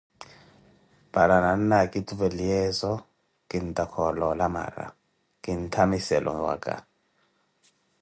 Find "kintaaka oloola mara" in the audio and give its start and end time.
3.49-4.85